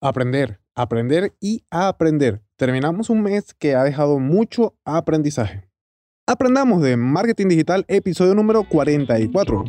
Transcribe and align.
Aprender, 0.00 0.60
aprender 0.76 1.34
y 1.40 1.64
aprender. 1.70 2.40
Terminamos 2.54 3.10
un 3.10 3.20
mes 3.20 3.52
que 3.52 3.74
ha 3.74 3.82
dejado 3.82 4.20
mucho 4.20 4.76
aprendizaje. 4.84 5.68
Aprendamos 6.24 6.82
de 6.82 6.96
Marketing 6.96 7.48
Digital, 7.48 7.84
episodio 7.88 8.36
número 8.36 8.62
44. 8.62 9.64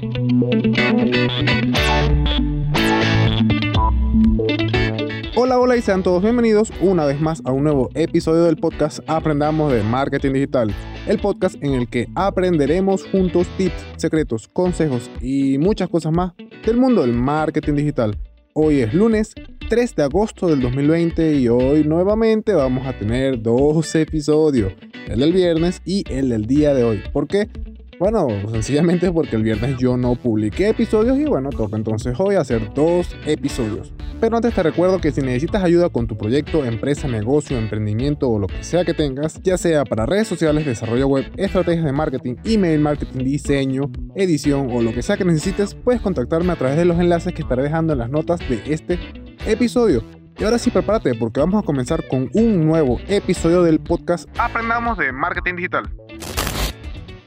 Hola, 5.36 5.60
hola 5.60 5.78
y 5.78 5.82
sean 5.82 6.04
todos 6.04 6.22
bienvenidos 6.22 6.72
una 6.80 7.06
vez 7.06 7.20
más 7.20 7.42
a 7.44 7.52
un 7.52 7.64
nuevo 7.64 7.90
episodio 7.96 8.44
del 8.44 8.58
podcast 8.58 9.00
Aprendamos 9.08 9.74
de 9.74 9.82
Marketing 9.82 10.34
Digital, 10.34 10.72
el 11.08 11.20
podcast 11.20 11.56
en 11.64 11.74
el 11.74 11.90
que 11.90 12.08
aprenderemos 12.14 13.04
juntos 13.08 13.48
tips, 13.58 13.84
secretos, 13.98 14.48
consejos 14.48 15.10
y 15.22 15.58
muchas 15.58 15.90
cosas 15.90 16.12
más 16.12 16.34
del 16.64 16.78
mundo 16.78 17.02
del 17.02 17.14
marketing 17.14 17.74
digital. 17.74 18.16
Hoy 18.54 18.82
es 18.82 18.94
lunes 18.94 19.34
3 19.70 19.96
de 19.96 20.02
agosto 20.02 20.48
del 20.48 20.62
2020 20.62 21.36
y 21.36 21.48
hoy 21.48 21.84
nuevamente 21.84 22.56
vamos 22.56 22.88
a 22.88 22.98
tener 22.98 23.40
dos 23.40 23.94
episodios, 23.94 24.74
el 25.08 25.20
del 25.20 25.32
viernes 25.32 25.84
y 25.86 26.04
el 26.12 26.30
del 26.30 26.48
día 26.48 26.74
de 26.74 26.84
hoy. 26.84 27.04
¿Por 27.14 27.28
qué? 27.28 27.48
Bueno, 28.00 28.30
sencillamente 28.50 29.12
porque 29.12 29.36
el 29.36 29.44
viernes 29.44 29.78
yo 29.78 29.96
no 29.96 30.16
publiqué 30.16 30.70
episodios 30.70 31.20
y 31.20 31.26
bueno, 31.26 31.52
toca 31.52 31.76
entonces 31.76 32.16
hoy 32.18 32.34
hacer 32.34 32.74
dos 32.74 33.16
episodios. 33.28 33.94
Pero 34.20 34.36
antes 34.36 34.54
te 34.54 34.64
recuerdo 34.64 35.00
que 35.00 35.12
si 35.12 35.22
necesitas 35.22 35.64
ayuda 35.64 35.90
con 35.90 36.08
tu 36.08 36.18
proyecto, 36.18 36.66
empresa, 36.66 37.08
negocio, 37.08 37.58
emprendimiento 37.58 38.30
o 38.30 38.40
lo 38.40 38.48
que 38.48 38.64
sea 38.64 38.84
que 38.84 38.94
tengas, 38.94 39.42
ya 39.44 39.58
sea 39.58 39.86
para 39.86 40.06
redes 40.06 40.28
sociales, 40.28 40.66
desarrollo 40.66 41.08
web, 41.08 41.26
estrategias 41.38 41.86
de 41.86 41.92
marketing, 41.94 42.36
email 42.44 42.80
marketing, 42.80 43.24
diseño, 43.24 43.92
edición 44.16 44.70
o 44.72 44.82
lo 44.82 44.94
que 44.94 45.02
sea 45.02 45.16
que 45.16 45.26
necesites, 45.26 45.76
puedes 45.76 46.02
contactarme 46.02 46.52
a 46.52 46.58
través 46.58 46.78
de 46.78 46.86
los 46.86 47.00
enlaces 47.00 47.34
que 47.34 47.42
estaré 47.42 47.64
dejando 47.64 47.94
en 47.94 48.00
las 48.00 48.10
notas 48.10 48.40
de 48.50 48.62
este 48.66 48.98
episodio. 49.52 50.04
Y 50.38 50.44
ahora 50.44 50.58
sí, 50.58 50.70
prepárate 50.70 51.16
porque 51.16 51.40
vamos 51.40 51.62
a 51.62 51.66
comenzar 51.66 52.08
con 52.08 52.30
un 52.34 52.66
nuevo 52.66 53.00
episodio 53.08 53.64
del 53.64 53.80
podcast 53.80 54.30
Aprendamos 54.38 54.98
de 54.98 55.12
Marketing 55.12 55.56
Digital. 55.56 55.90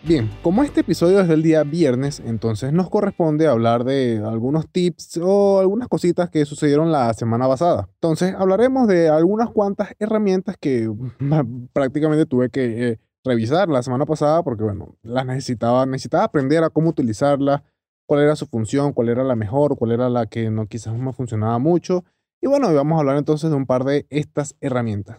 Bien, 0.04 0.30
como 0.42 0.62
este 0.64 0.80
episodio 0.80 1.20
es 1.20 1.28
del 1.28 1.42
día 1.42 1.62
viernes, 1.62 2.20
entonces 2.24 2.72
nos 2.72 2.90
corresponde 2.90 3.46
hablar 3.46 3.84
de 3.84 4.22
algunos 4.24 4.68
tips 4.68 5.18
o 5.22 5.60
algunas 5.60 5.88
cositas 5.88 6.30
que 6.30 6.44
sucedieron 6.44 6.90
la 6.90 7.12
semana 7.14 7.46
pasada. 7.46 7.88
Entonces 7.94 8.34
hablaremos 8.36 8.88
de 8.88 9.08
algunas 9.08 9.50
cuantas 9.50 9.94
herramientas 9.98 10.56
que 10.58 10.90
prácticamente 11.72 12.26
tuve 12.26 12.50
que 12.50 12.88
eh, 12.88 12.98
revisar 13.24 13.68
la 13.68 13.82
semana 13.82 14.06
pasada 14.06 14.42
porque, 14.42 14.64
bueno, 14.64 14.96
las 15.02 15.26
necesitaba, 15.26 15.86
necesitaba 15.86 16.24
aprender 16.24 16.64
a 16.64 16.70
cómo 16.70 16.90
utilizarlas, 16.90 17.62
cuál 18.06 18.22
era 18.22 18.36
su 18.36 18.46
función, 18.46 18.92
cuál 18.92 19.08
era 19.08 19.24
la 19.24 19.36
mejor, 19.36 19.76
cuál 19.76 19.92
era 19.92 20.08
la 20.08 20.26
que 20.26 20.50
no 20.50 20.66
quizás 20.66 20.94
no 20.94 21.12
funcionaba 21.12 21.58
mucho. 21.58 22.04
Y 22.40 22.48
bueno, 22.48 22.72
vamos 22.74 22.96
a 22.96 23.00
hablar 23.00 23.16
entonces 23.16 23.50
de 23.50 23.56
un 23.56 23.66
par 23.66 23.84
de 23.84 24.06
estas 24.10 24.56
herramientas. 24.60 25.18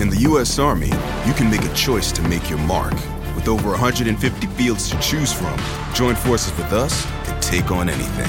In 0.00 0.08
the 0.08 0.26
US 0.26 0.58
Army, 0.58 0.90
you 1.26 1.34
can 1.34 1.50
make 1.50 1.62
a 1.62 1.74
choice 1.74 2.10
to 2.12 2.22
make 2.22 2.48
your 2.48 2.58
mark. 2.60 2.94
With 3.36 3.48
over 3.48 3.70
150 3.70 4.46
fields 4.56 4.88
to 4.90 4.98
choose 4.98 5.32
from, 5.32 5.54
join 5.94 6.16
forces 6.16 6.52
with 6.56 6.72
us 6.72 7.06
and 7.28 7.40
take 7.42 7.70
on 7.70 7.88
anything. 7.88 8.28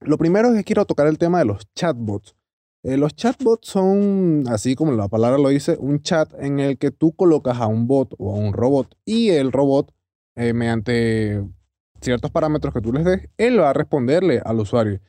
Lo 0.00 0.16
primero 0.16 0.48
es 0.48 0.56
que 0.56 0.64
quiero 0.64 0.86
tocar 0.86 1.06
el 1.06 1.18
tema 1.18 1.38
de 1.38 1.44
los 1.44 1.70
chatbots. 1.74 2.34
Eh, 2.82 2.96
los 2.96 3.14
chatbots 3.14 3.68
son, 3.68 4.44
así 4.48 4.74
como 4.74 4.92
la 4.92 5.08
palabra 5.08 5.38
lo 5.38 5.50
dice, 5.50 5.76
un 5.78 6.00
chat 6.00 6.32
en 6.38 6.60
el 6.60 6.78
que 6.78 6.90
tú 6.90 7.12
colocas 7.12 7.58
a 7.60 7.66
un 7.66 7.86
bot 7.86 8.14
o 8.18 8.34
a 8.34 8.38
un 8.38 8.52
robot 8.52 8.96
y 9.04 9.30
el 9.30 9.52
robot, 9.52 9.92
eh, 10.36 10.54
mediante 10.54 11.44
ciertos 12.00 12.30
parámetros 12.30 12.72
que 12.72 12.80
tú 12.80 12.92
les 12.92 13.04
des, 13.04 13.28
él 13.36 13.60
va 13.60 13.70
a 13.70 13.72
responderle 13.74 14.40
al 14.44 14.60
usuario 14.60 15.00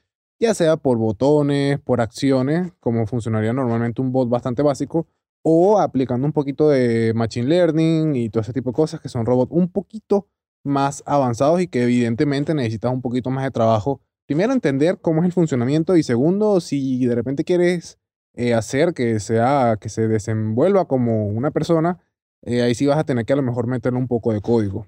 ya 0.42 0.56
sea 0.56 0.76
por 0.76 0.98
botones, 0.98 1.80
por 1.80 2.02
acciones, 2.02 2.74
como 2.80 3.06
funcionaría 3.06 3.54
normalmente 3.54 4.02
un 4.02 4.12
bot 4.12 4.28
bastante 4.28 4.64
básico, 4.64 5.08
o 5.44 5.80
aplicando 5.80 6.26
un 6.26 6.34
poquito 6.34 6.68
de 6.70 7.14
Machine 7.16 7.48
Learning 7.48 8.16
y 8.16 8.30
todo 8.30 8.42
ese 8.42 8.52
tipo 8.52 8.72
de 8.72 8.76
cosas 8.76 9.00
que 9.00 9.08
son 9.08 9.26
robots 9.26 9.52
un 9.52 9.72
poquito 9.72 10.28
más 10.64 11.04
avanzados 11.06 11.62
y 11.62 11.68
que 11.68 11.84
evidentemente 11.84 12.56
necesitas 12.56 12.92
un 12.92 13.02
poquito 13.02 13.30
más 13.30 13.44
de 13.44 13.52
trabajo. 13.52 14.02
Primero, 14.32 14.54
entender 14.54 14.98
cómo 15.02 15.20
es 15.20 15.26
el 15.26 15.34
funcionamiento 15.34 15.98
y 15.98 16.04
segundo, 16.04 16.62
si 16.62 17.06
de 17.06 17.16
repente 17.16 17.44
quieres 17.44 18.00
eh, 18.34 18.54
hacer 18.54 18.94
que, 18.94 19.20
sea, 19.20 19.76
que 19.78 19.90
se 19.90 20.08
desenvuelva 20.08 20.88
como 20.88 21.28
una 21.28 21.52
persona, 21.52 22.00
eh, 22.44 22.62
ahí 22.62 22.74
sí 22.74 22.86
vas 22.86 22.98
a 22.98 23.04
tener 23.04 23.26
que 23.26 23.34
a 23.34 23.36
lo 23.36 23.42
mejor 23.42 23.68
meterle 23.68 24.00
un 24.00 24.08
poco 24.08 24.32
de 24.32 24.40
código. 24.40 24.88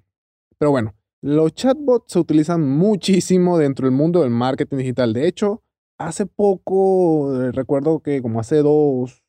Pero 0.58 0.72
bueno, 0.72 0.96
los 1.22 1.54
chatbots 1.54 2.14
se 2.14 2.20
utilizan 2.20 2.62
muchísimo 2.66 3.58
dentro 3.58 3.86
del 3.86 3.94
mundo 3.94 4.22
del 4.22 4.30
marketing 4.30 4.78
digital. 4.78 5.12
De 5.12 5.28
hecho, 5.28 5.62
hace 5.98 6.26
poco, 6.26 7.44
eh, 7.44 7.52
recuerdo 7.52 8.00
que 8.00 8.22
como 8.22 8.40
hace 8.40 8.60
dos, 8.60 9.26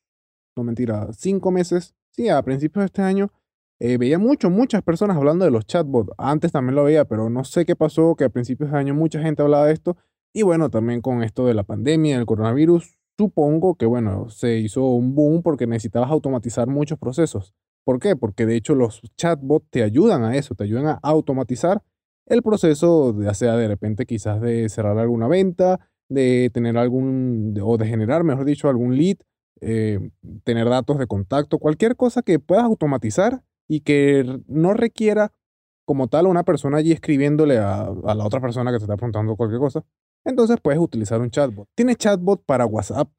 no 0.55 0.63
mentira, 0.63 1.09
cinco 1.11 1.51
meses, 1.51 1.93
sí, 2.11 2.29
a 2.29 2.41
principios 2.41 2.83
de 2.83 2.85
este 2.85 3.01
año, 3.01 3.33
eh, 3.79 3.97
veía 3.97 4.19
mucho, 4.19 4.49
muchas 4.49 4.81
personas 4.83 5.17
hablando 5.17 5.45
de 5.45 5.51
los 5.51 5.65
chatbots. 5.65 6.11
Antes 6.17 6.51
también 6.51 6.75
lo 6.75 6.83
veía, 6.83 7.05
pero 7.05 7.29
no 7.29 7.43
sé 7.43 7.65
qué 7.65 7.75
pasó, 7.75 8.15
que 8.15 8.23
a 8.23 8.29
principios 8.29 8.71
de 8.71 8.77
año 8.77 8.93
mucha 8.93 9.21
gente 9.21 9.41
hablaba 9.41 9.67
de 9.67 9.73
esto. 9.73 9.97
Y 10.33 10.43
bueno, 10.43 10.69
también 10.69 11.01
con 11.01 11.23
esto 11.23 11.45
de 11.45 11.53
la 11.53 11.63
pandemia, 11.63 12.17
del 12.17 12.25
coronavirus, 12.25 12.97
supongo 13.17 13.75
que 13.75 13.85
bueno, 13.85 14.29
se 14.29 14.57
hizo 14.57 14.85
un 14.85 15.15
boom 15.15 15.41
porque 15.41 15.67
necesitabas 15.67 16.11
automatizar 16.11 16.67
muchos 16.67 16.99
procesos. 16.99 17.53
¿Por 17.83 17.99
qué? 17.99 18.15
Porque 18.15 18.45
de 18.45 18.55
hecho 18.55 18.75
los 18.75 19.01
chatbots 19.17 19.67
te 19.69 19.83
ayudan 19.83 20.23
a 20.23 20.35
eso, 20.35 20.55
te 20.55 20.63
ayudan 20.63 20.87
a 20.87 20.99
automatizar 21.03 21.83
el 22.25 22.41
proceso, 22.41 23.15
ya 23.21 23.33
sea 23.33 23.55
de 23.55 23.67
repente 23.67 24.05
quizás 24.05 24.41
de 24.41 24.67
cerrar 24.69 24.97
alguna 24.97 25.27
venta, 25.27 25.79
de 26.09 26.49
tener 26.53 26.77
algún, 26.77 27.55
o 27.61 27.77
de 27.77 27.87
generar, 27.87 28.23
mejor 28.23 28.45
dicho, 28.45 28.69
algún 28.69 28.97
lead, 28.97 29.17
eh, 29.61 29.99
tener 30.43 30.67
datos 30.67 30.97
de 30.97 31.07
contacto, 31.07 31.59
cualquier 31.59 31.95
cosa 31.95 32.21
que 32.21 32.39
puedas 32.39 32.65
automatizar 32.65 33.43
y 33.67 33.81
que 33.81 34.41
no 34.47 34.73
requiera 34.73 35.31
como 35.85 36.07
tal 36.07 36.27
una 36.27 36.43
persona 36.43 36.77
allí 36.77 36.91
escribiéndole 36.91 37.57
a, 37.57 37.81
a 37.81 38.15
la 38.15 38.25
otra 38.25 38.41
persona 38.41 38.71
que 38.71 38.77
te 38.77 38.83
está 38.83 38.97
preguntando 38.97 39.35
cualquier 39.35 39.59
cosa. 39.59 39.83
Entonces 40.23 40.57
puedes 40.61 40.79
utilizar 40.79 41.21
un 41.21 41.29
chatbot. 41.29 41.67
Tiene 41.75 41.95
chatbot 41.95 42.43
para 42.45 42.65
WhatsApp, 42.65 43.09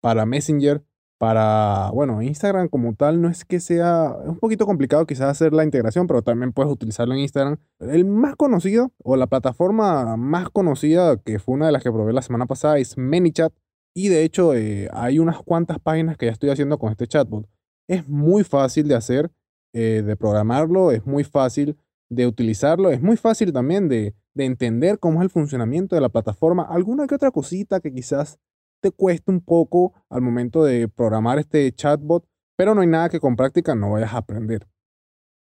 para 0.00 0.26
Messenger, 0.26 0.82
para, 1.18 1.90
bueno, 1.92 2.22
Instagram 2.22 2.68
como 2.68 2.94
tal 2.94 3.20
no 3.20 3.28
es 3.28 3.44
que 3.44 3.58
sea, 3.58 4.16
es 4.22 4.28
un 4.28 4.38
poquito 4.38 4.66
complicado 4.66 5.04
quizás 5.04 5.28
hacer 5.28 5.52
la 5.52 5.64
integración, 5.64 6.06
pero 6.06 6.22
también 6.22 6.52
puedes 6.52 6.72
utilizarlo 6.72 7.12
en 7.14 7.20
Instagram. 7.20 7.56
El 7.80 8.04
más 8.04 8.36
conocido 8.36 8.92
o 9.02 9.16
la 9.16 9.26
plataforma 9.26 10.16
más 10.16 10.48
conocida 10.48 11.16
que 11.16 11.40
fue 11.40 11.56
una 11.56 11.66
de 11.66 11.72
las 11.72 11.82
que 11.82 11.90
probé 11.90 12.12
la 12.12 12.22
semana 12.22 12.46
pasada 12.46 12.78
es 12.78 12.96
ManyChat 12.96 13.52
y 13.94 14.08
de 14.08 14.22
hecho 14.22 14.54
eh, 14.54 14.88
hay 14.92 15.18
unas 15.18 15.42
cuantas 15.42 15.80
páginas 15.80 16.16
que 16.16 16.26
ya 16.26 16.32
estoy 16.32 16.50
haciendo 16.50 16.78
con 16.78 16.92
este 16.92 17.08
chatbot. 17.08 17.48
Es 17.88 18.08
muy 18.08 18.44
fácil 18.44 18.86
de 18.86 18.94
hacer, 18.94 19.32
eh, 19.72 20.02
de 20.04 20.16
programarlo, 20.16 20.92
es 20.92 21.06
muy 21.06 21.24
fácil 21.24 21.76
de 22.10 22.26
utilizarlo, 22.26 22.90
es 22.90 23.02
muy 23.02 23.16
fácil 23.16 23.52
también 23.52 23.88
de, 23.88 24.14
de 24.34 24.44
entender 24.44 24.98
cómo 24.98 25.20
es 25.20 25.24
el 25.24 25.30
funcionamiento 25.30 25.94
de 25.94 26.00
la 26.00 26.08
plataforma. 26.08 26.62
Alguna 26.62 27.06
que 27.06 27.14
otra 27.14 27.30
cosita 27.30 27.80
que 27.80 27.92
quizás 27.92 28.38
te 28.80 28.90
cuesta 28.90 29.32
un 29.32 29.40
poco 29.40 29.92
al 30.08 30.22
momento 30.22 30.64
de 30.64 30.88
programar 30.88 31.38
este 31.38 31.70
chatbot, 31.72 32.24
pero 32.56 32.74
no 32.74 32.80
hay 32.80 32.86
nada 32.86 33.08
que 33.08 33.20
con 33.20 33.36
práctica 33.36 33.74
no 33.74 33.90
vayas 33.92 34.14
a 34.14 34.18
aprender. 34.18 34.66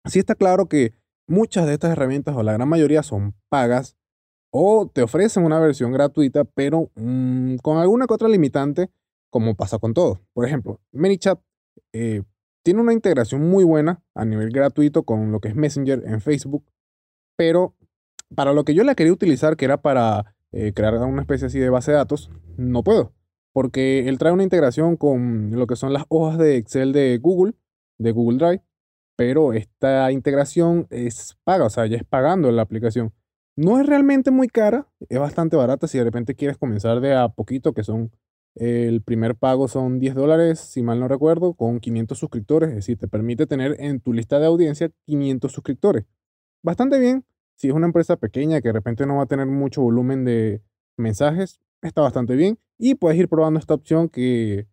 Así 0.06 0.20
está 0.20 0.36
claro 0.36 0.68
que 0.68 0.94
muchas 1.28 1.66
de 1.66 1.74
estas 1.74 1.92
herramientas 1.92 2.36
o 2.36 2.44
la 2.44 2.54
gran 2.54 2.68
mayoría 2.68 3.04
son 3.04 3.36
pagas 3.50 3.96
o 4.52 4.88
te 4.94 5.02
ofrecen 5.02 5.46
una 5.46 5.60
versión 5.60 5.92
gratuita, 5.92 6.44
pero 6.44 6.92
mm, 6.96 7.56
con 7.58 7.78
alguna 7.78 8.06
que 8.06 8.14
otra 8.14 8.28
limitante, 8.28 8.92
como 9.32 9.56
pasa 9.56 9.80
con 9.80 9.94
todo. 9.94 10.22
Por 10.34 10.46
ejemplo, 10.46 10.80
ManyChat 10.92 11.40
eh, 11.94 12.24
tiene 12.64 12.82
una 12.82 12.94
integración 12.94 13.48
muy 13.50 13.64
buena 13.64 14.02
a 14.16 14.26
nivel 14.26 14.50
gratuito 14.50 15.04
con 15.04 15.32
lo 15.32 15.40
que 15.40 15.50
es 15.50 15.56
Messenger 15.56 16.04
en 16.06 16.22
Facebook, 16.22 16.66
pero 17.38 17.76
para 18.36 18.54
lo 18.54 18.64
que 18.64 18.74
yo 18.74 18.84
la 18.84 18.96
quería 18.96 19.14
utilizar, 19.14 19.58
que 19.58 19.66
era 19.66 19.82
para 19.82 20.36
eh, 20.52 20.74
crear 20.74 20.96
una 20.98 21.22
especie 21.22 21.48
así 21.48 21.60
de 21.60 21.70
base 21.70 21.92
de 21.92 21.98
datos, 21.98 22.32
no 22.58 22.84
puedo. 22.84 23.14
Porque 23.52 24.08
él 24.08 24.18
trae 24.18 24.34
una 24.34 24.44
integración 24.44 24.98
con 24.98 25.52
lo 25.52 25.68
que 25.68 25.76
son 25.76 25.94
las 25.94 26.06
hojas 26.10 26.40
de 26.40 26.58
Excel 26.58 26.92
de 26.92 27.20
Google, 27.20 27.54
de 28.00 28.12
Google 28.12 28.38
Drive, 28.38 28.64
pero 29.16 29.54
esta 29.54 30.12
integración 30.12 30.88
es 30.90 31.38
paga, 31.44 31.66
o 31.66 31.70
sea, 31.70 31.86
ya 31.86 31.98
es 31.98 32.04
pagando 32.04 32.52
la 32.52 32.64
aplicación. 32.64 33.14
No 33.56 33.80
es 33.80 33.86
realmente 33.86 34.32
muy 34.32 34.48
cara, 34.48 34.88
es 35.10 35.20
bastante 35.20 35.56
barata 35.56 35.88
si 35.88 36.00
de 36.00 36.04
repente 36.04 36.34
quieres 36.34 36.58
comenzar 36.58 37.00
de 37.02 37.14
a 37.14 37.30
poquito, 37.30 37.74
que 37.74 37.84
son, 37.84 38.12
el 38.56 39.02
primer 39.02 39.36
pago 39.36 39.68
son 39.68 40.00
10 40.00 40.16
dólares, 40.16 40.60
si 40.60 40.84
mal 40.84 41.00
no 41.00 41.08
recuerdo, 41.08 41.54
con 41.54 41.80
500 41.80 42.18
suscriptores, 42.18 42.70
es 42.70 42.76
decir, 42.76 42.98
te 42.98 43.08
permite 43.08 43.48
tener 43.48 43.76
en 43.80 44.00
tu 44.00 44.14
lista 44.14 44.40
de 44.40 44.46
audiencia 44.46 44.92
500 45.06 45.52
suscriptores. 45.52 46.06
Bastante 46.62 47.00
bien, 47.00 47.26
si 47.56 47.70
es 47.70 47.74
una 47.74 47.88
empresa 47.88 48.18
pequeña 48.18 48.62
que 48.62 48.70
de 48.70 48.74
repente 48.74 49.06
no 49.06 49.18
va 49.18 49.24
a 49.24 49.28
tener 49.28 49.48
mucho 49.48 49.82
volumen 49.82 50.26
de 50.26 50.62
mensajes, 50.98 51.60
está 51.82 52.02
bastante 52.02 52.36
bien. 52.36 52.60
Y 52.78 52.96
puedes 52.96 53.20
ir 53.20 53.30
probando 53.30 53.60
esta 53.60 53.74
opción 53.74 54.10
que 54.10 54.68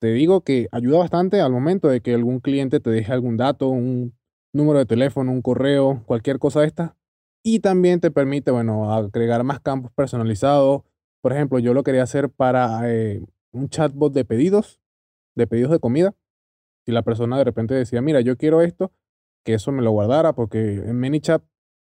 te 0.00 0.12
digo 0.12 0.42
que 0.42 0.68
ayuda 0.72 0.98
bastante 0.98 1.40
al 1.40 1.52
momento 1.52 1.88
de 1.88 2.00
que 2.00 2.14
algún 2.14 2.40
cliente 2.40 2.80
te 2.80 2.90
deje 2.90 3.12
algún 3.12 3.36
dato, 3.36 3.68
un 3.68 4.14
número 4.52 4.78
de 4.78 4.86
teléfono, 4.86 5.32
un 5.32 5.42
correo, 5.42 6.02
cualquier 6.06 6.38
cosa 6.38 6.64
esta. 6.64 6.96
Y 7.42 7.60
también 7.60 8.00
te 8.00 8.10
permite, 8.10 8.50
bueno, 8.50 8.92
agregar 8.92 9.44
más 9.44 9.60
campos 9.60 9.92
personalizados. 9.94 10.82
Por 11.24 11.32
ejemplo, 11.32 11.58
yo 11.58 11.72
lo 11.72 11.84
quería 11.84 12.02
hacer 12.02 12.28
para 12.28 12.82
eh, 12.92 13.24
un 13.50 13.70
chatbot 13.70 14.12
de 14.12 14.26
pedidos, 14.26 14.78
de 15.34 15.46
pedidos 15.46 15.70
de 15.72 15.78
comida. 15.78 16.14
Si 16.84 16.92
la 16.92 17.00
persona 17.00 17.38
de 17.38 17.44
repente 17.44 17.72
decía, 17.72 18.02
mira, 18.02 18.20
yo 18.20 18.36
quiero 18.36 18.60
esto, 18.60 18.92
que 19.42 19.54
eso 19.54 19.72
me 19.72 19.80
lo 19.80 19.90
guardara, 19.90 20.34
porque 20.34 20.74
en 20.74 21.00
ManyChat 21.00 21.42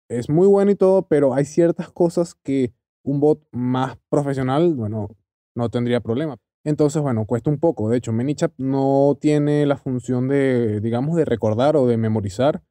es 0.09 0.29
muy 0.29 0.47
bueno 0.47 0.71
y 0.71 0.75
todo, 0.75 1.05
pero 1.09 1.33
hay 1.33 1.43
ciertas 1.43 1.91
cosas 1.91 2.33
que 2.33 2.73
un 3.03 3.19
bot 3.19 3.45
más 3.51 3.97
profesional, 4.07 4.73
bueno, 4.73 5.09
no 5.53 5.67
tendría 5.67 5.99
problema. 5.99 6.37
Entonces, 6.63 7.01
bueno, 7.01 7.25
cuesta 7.25 7.49
un 7.49 7.59
poco. 7.59 7.89
De 7.89 7.97
hecho, 7.97 8.13
ManyChat 8.13 8.53
no 8.57 9.17
tiene 9.19 9.65
la 9.65 9.75
función 9.75 10.29
de, 10.29 10.79
digamos, 10.79 11.17
de 11.17 11.25
recordar 11.25 11.75
o 11.75 11.87
de 11.87 11.97
memorizar 11.97 12.63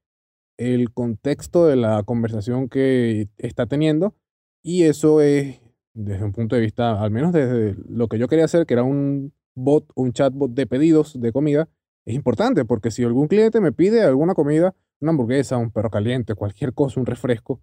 el 0.57 0.95
contexto 0.95 1.67
de 1.67 1.77
la 1.77 2.05
conversación 2.05 2.71
que 2.71 3.29
está 3.37 3.67
teniendo. 3.67 4.15
Y 4.63 4.85
eso 4.85 5.21
es, 5.21 5.61
desde 5.95 6.25
un 6.25 6.33
punto 6.33 6.57
de 6.57 6.63
vista, 6.63 7.01
al 7.01 7.11
menos 7.11 7.33
desde 7.33 7.77
lo 7.89 8.09
que 8.09 8.19
yo 8.19 8.29
quería 8.29 8.45
hacer, 8.45 8.67
que 8.67 8.75
era 8.75 8.83
un 8.83 9.33
bot, 9.55 9.91
un 9.95 10.13
chatbot 10.13 10.53
de 10.53 10.67
pedidos 10.67 11.19
de 11.21 11.33
comida, 11.33 11.69
es 12.05 12.15
importante 12.15 12.65
porque 12.65 12.91
si 12.91 13.05
algún 13.05 13.29
cliente 13.29 13.61
me 13.61 13.73
pide 13.73 14.03
alguna 14.03 14.35
comida, 14.35 14.75
una 15.01 15.11
hamburguesa, 15.13 15.57
un 15.57 15.71
perro 15.71 15.91
caliente, 15.91 16.35
cualquier 16.35 16.75
cosa, 16.75 17.01
un 17.01 17.07
refresco 17.07 17.63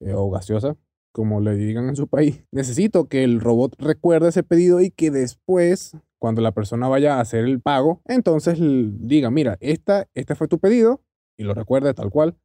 eh, 0.00 0.12
o 0.14 0.30
gaseosa, 0.30 0.76
como 1.12 1.40
le 1.40 1.56
digan 1.56 1.88
en 1.88 1.96
su 1.96 2.06
país, 2.06 2.44
necesito 2.52 3.08
que 3.08 3.24
el 3.24 3.40
robot 3.40 3.74
recuerde 3.80 4.28
ese 4.28 4.42
pedido 4.42 4.80
y 4.80 4.90
que 4.90 5.10
después, 5.10 5.96
cuando 6.18 6.42
la 6.42 6.52
persona 6.52 6.86
vaya 6.86 7.16
a 7.16 7.20
hacer 7.20 7.44
el 7.44 7.60
pago, 7.60 8.02
entonces 8.04 8.58
diga, 8.60 9.30
mira, 9.30 9.56
esta, 9.60 10.06
este 10.14 10.34
fue 10.34 10.48
tu 10.48 10.58
pedido 10.58 11.02
y 11.38 11.44
lo 11.44 11.54
recuerde 11.54 11.94
tal 11.94 12.10
cual, 12.10 12.36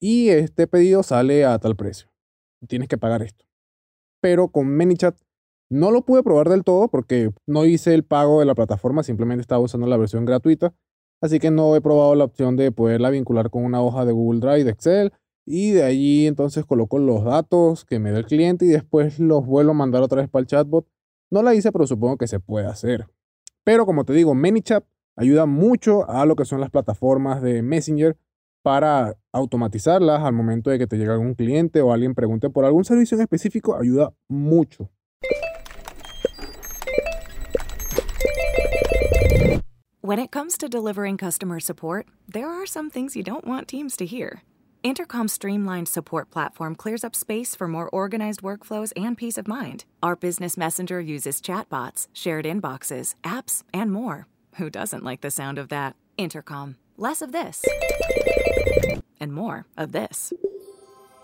y 0.00 0.28
este 0.28 0.66
pedido 0.66 1.02
sale 1.02 1.46
a 1.46 1.58
tal 1.58 1.76
precio. 1.76 2.08
Tienes 2.68 2.88
que 2.88 2.98
pagar 2.98 3.22
esto. 3.22 3.46
Pero 4.24 4.48
con 4.48 4.74
ManyChat 4.74 5.18
no 5.70 5.90
lo 5.90 6.00
pude 6.06 6.22
probar 6.22 6.48
del 6.48 6.64
todo 6.64 6.88
porque 6.88 7.30
no 7.46 7.66
hice 7.66 7.92
el 7.92 8.04
pago 8.04 8.40
de 8.40 8.46
la 8.46 8.54
plataforma, 8.54 9.02
simplemente 9.02 9.42
estaba 9.42 9.60
usando 9.60 9.86
la 9.86 9.98
versión 9.98 10.24
gratuita. 10.24 10.72
Así 11.20 11.38
que 11.38 11.50
no 11.50 11.76
he 11.76 11.82
probado 11.82 12.14
la 12.14 12.24
opción 12.24 12.56
de 12.56 12.72
poderla 12.72 13.10
vincular 13.10 13.50
con 13.50 13.66
una 13.66 13.82
hoja 13.82 14.06
de 14.06 14.12
Google 14.12 14.40
Drive, 14.40 14.64
de 14.64 14.70
Excel. 14.70 15.12
Y 15.44 15.72
de 15.72 15.82
allí 15.82 16.26
entonces 16.26 16.64
coloco 16.64 16.98
los 16.98 17.22
datos 17.22 17.84
que 17.84 17.98
me 17.98 18.12
da 18.12 18.18
el 18.20 18.24
cliente 18.24 18.64
y 18.64 18.68
después 18.68 19.18
los 19.18 19.44
vuelvo 19.44 19.72
a 19.72 19.74
mandar 19.74 20.02
otra 20.02 20.22
vez 20.22 20.30
para 20.30 20.40
el 20.40 20.46
chatbot. 20.46 20.86
No 21.30 21.42
la 21.42 21.54
hice, 21.54 21.70
pero 21.70 21.86
supongo 21.86 22.16
que 22.16 22.26
se 22.26 22.40
puede 22.40 22.66
hacer. 22.66 23.06
Pero 23.62 23.84
como 23.84 24.06
te 24.06 24.14
digo, 24.14 24.34
ManyChat 24.34 24.86
ayuda 25.16 25.44
mucho 25.44 26.08
a 26.08 26.24
lo 26.24 26.34
que 26.34 26.46
son 26.46 26.62
las 26.62 26.70
plataformas 26.70 27.42
de 27.42 27.60
Messenger 27.60 28.16
para 28.64 29.14
automatizarlas 29.30 30.22
al 30.22 30.32
momento 30.32 30.70
de 30.70 30.78
que 30.78 30.86
te 30.86 30.96
llegue 30.96 31.12
algún 31.12 31.34
cliente 31.34 31.82
o 31.82 31.92
alguien 31.92 32.14
pregunte 32.14 32.48
por 32.48 32.64
algún 32.64 32.82
servicio 32.82 33.14
en 33.16 33.22
específico, 33.22 33.76
ayuda 33.76 34.10
mucho. 34.26 34.88
When 40.00 40.18
it 40.18 40.30
comes 40.30 40.56
to 40.58 40.68
delivering 40.68 41.18
customer 41.18 41.60
support, 41.60 42.06
there 42.26 42.48
are 42.48 42.64
some 42.66 42.88
things 42.88 43.14
you 43.14 43.22
don't 43.22 43.46
want 43.46 43.68
teams 43.68 43.96
to 43.98 44.06
hear. 44.06 44.42
Intercom's 44.82 45.32
streamlined 45.32 45.88
support 45.88 46.30
platform 46.30 46.74
clears 46.74 47.04
up 47.04 47.14
space 47.14 47.54
for 47.54 47.68
more 47.68 47.90
organized 47.90 48.42
workflows 48.42 48.92
and 48.96 49.16
peace 49.16 49.36
of 49.36 49.46
mind. 49.46 49.84
Our 50.02 50.16
business 50.16 50.56
messenger 50.56 51.00
uses 51.00 51.40
chatbots, 51.42 52.08
shared 52.14 52.46
inboxes, 52.46 53.14
apps, 53.24 53.62
and 53.74 53.92
more. 53.92 54.26
Who 54.56 54.70
doesn't 54.70 55.04
like 55.04 55.20
the 55.20 55.30
sound 55.30 55.58
of 55.58 55.68
that? 55.68 55.96
Intercom. 56.16 56.76
Less 56.96 57.22
of 57.22 57.32
this. 57.32 57.64
And 59.20 59.32
more 59.32 59.64
of 59.76 59.92
this. 59.92 60.34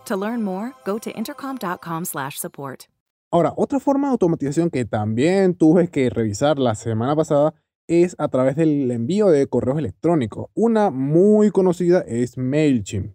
To 0.07 0.17
learn 0.17 0.43
more, 0.43 0.73
go 0.85 0.99
to 0.99 1.11
intercom.com/support. 1.11 2.89
Ahora, 3.33 3.53
otra 3.57 3.79
forma 3.79 4.09
de 4.09 4.13
automatización 4.13 4.71
que 4.71 4.85
también 4.85 5.55
tuve 5.55 5.89
que 5.89 6.11
revisar 6.11 6.59
la 6.59 6.75
semana 6.75 7.15
pasada 7.15 7.55
es 7.87 8.17
a 8.19 8.29
través 8.29 8.57
del 8.57 8.91
envío 8.91 9.29
de 9.29 9.47
correos 9.47 9.79
electrónicos. 9.79 10.49
Una 10.55 10.91
muy 10.91 11.51
conocida 11.51 12.01
es 12.01 12.37
MailChimp. 12.39 13.15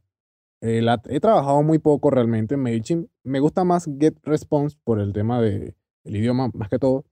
Eh, 0.61 0.81
he 1.09 1.19
trabajado 1.19 1.61
muy 1.63 1.79
poco 1.79 2.09
realmente 2.09 2.55
en 2.55 2.61
MailChimp. 2.61 3.09
Me 3.23 3.39
gusta 3.39 3.63
más 3.63 3.89
GetResponse 3.99 4.77
por 4.83 4.99
el 4.99 5.13
tema 5.13 5.41
del 5.41 5.75
idioma 6.03 6.49
más 6.53 6.69
que 6.69 6.79
todo. 6.79 7.05